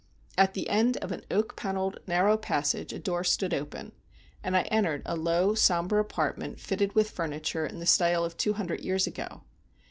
At 0.35 0.55
the 0.55 0.67
end 0.67 0.97
of 0.97 1.11
an 1.11 1.25
oak 1.29 1.55
panelled 1.55 1.99
narrow 2.07 2.35
passage 2.35 2.91
a 2.91 2.97
door 2.97 3.23
stood 3.23 3.53
open, 3.53 3.91
and 4.43 4.57
I 4.57 4.63
entered 4.63 5.03
a 5.05 5.15
low, 5.15 5.53
sombre 5.53 6.01
apartment 6.01 6.59
fitted 6.59 6.95
with 6.95 7.11
furniture 7.11 7.67
in 7.67 7.77
the 7.79 7.85
style 7.85 8.25
of 8.25 8.35
two 8.35 8.53
hundred 8.53 8.79
years 8.81 9.05
ago. 9.05 9.43